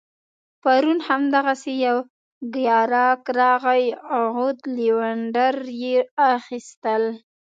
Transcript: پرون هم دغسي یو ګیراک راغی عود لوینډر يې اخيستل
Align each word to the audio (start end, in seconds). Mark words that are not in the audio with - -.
پرون 0.61 0.99
هم 1.07 1.21
دغسي 1.35 1.73
یو 1.85 1.97
ګیراک 2.53 3.21
راغی 3.39 3.85
عود 4.15 4.59
لوینډر 4.75 5.55
يې 5.81 5.97
اخيستل 6.35 7.03